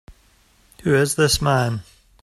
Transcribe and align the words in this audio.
Who 0.81 0.95
is 0.95 1.13
this 1.13 1.43
man? 1.43 1.83